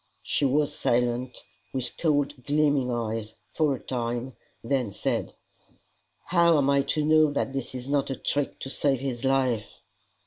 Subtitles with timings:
[0.23, 1.43] She was silent,
[1.73, 5.35] with cold gleaming eyes, for a time, then said,
[6.25, 9.83] "How am I to know that this is not a trick to save his life?"